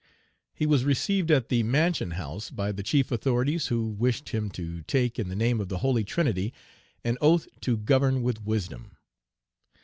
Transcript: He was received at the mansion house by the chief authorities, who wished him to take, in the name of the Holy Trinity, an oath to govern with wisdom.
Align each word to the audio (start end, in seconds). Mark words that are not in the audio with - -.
He 0.55 0.65
was 0.65 0.83
received 0.83 1.29
at 1.29 1.49
the 1.49 1.61
mansion 1.61 2.13
house 2.17 2.49
by 2.49 2.71
the 2.71 2.81
chief 2.81 3.11
authorities, 3.11 3.67
who 3.67 3.85
wished 3.85 4.29
him 4.29 4.49
to 4.49 4.81
take, 4.81 5.19
in 5.19 5.29
the 5.29 5.35
name 5.35 5.61
of 5.61 5.69
the 5.69 5.77
Holy 5.77 6.03
Trinity, 6.03 6.55
an 7.03 7.19
oath 7.21 7.47
to 7.61 7.77
govern 7.77 8.23
with 8.23 8.41
wisdom. 8.43 8.95